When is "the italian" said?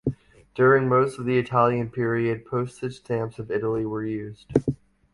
1.25-1.91